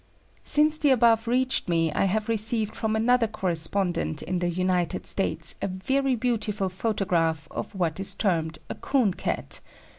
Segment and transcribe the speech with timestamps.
[0.45, 5.53] Since the above reached me, I have received from another correspondent in the United States
[5.61, 9.59] a very beautiful photograph of what is termed a "Coon" Cat.